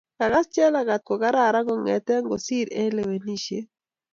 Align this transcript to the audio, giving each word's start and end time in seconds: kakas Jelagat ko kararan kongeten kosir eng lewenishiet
kakas 0.19 0.47
Jelagat 0.55 1.01
ko 1.07 1.13
kararan 1.21 1.65
kongeten 1.67 2.21
kosir 2.29 2.67
eng 2.79 2.93
lewenishiet 2.97 3.67